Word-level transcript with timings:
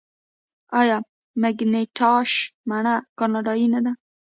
آیا 0.79 0.97
مکینټاش 1.41 2.31
مڼه 2.69 2.95
کاناډايي 3.19 3.67
نه 3.73 3.79
ده؟ 3.85 3.91